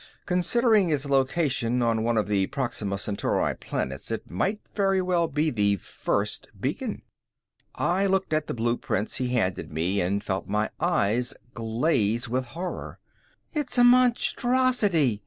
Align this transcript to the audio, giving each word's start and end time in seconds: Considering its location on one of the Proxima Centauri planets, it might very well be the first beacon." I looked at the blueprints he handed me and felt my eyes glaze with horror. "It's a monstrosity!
Considering 0.25 0.89
its 0.89 1.05
location 1.05 1.83
on 1.83 2.01
one 2.01 2.17
of 2.17 2.27
the 2.27 2.47
Proxima 2.47 2.97
Centauri 2.97 3.55
planets, 3.55 4.09
it 4.09 4.31
might 4.31 4.59
very 4.75 4.99
well 4.99 5.27
be 5.27 5.51
the 5.51 5.75
first 5.75 6.47
beacon." 6.59 7.03
I 7.75 8.07
looked 8.07 8.33
at 8.33 8.47
the 8.47 8.55
blueprints 8.55 9.17
he 9.17 9.27
handed 9.27 9.71
me 9.71 10.01
and 10.01 10.23
felt 10.23 10.47
my 10.47 10.71
eyes 10.79 11.35
glaze 11.53 12.27
with 12.27 12.45
horror. 12.57 12.97
"It's 13.53 13.77
a 13.77 13.83
monstrosity! 13.83 15.19